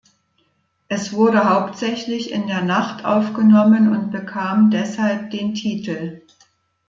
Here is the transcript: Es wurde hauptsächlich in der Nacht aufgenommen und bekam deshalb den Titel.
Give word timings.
Es 0.87 1.13
wurde 1.13 1.47
hauptsächlich 1.47 2.31
in 2.31 2.47
der 2.47 2.63
Nacht 2.63 3.05
aufgenommen 3.05 3.95
und 3.95 4.09
bekam 4.09 4.71
deshalb 4.71 5.29
den 5.29 5.53
Titel. 5.53 6.23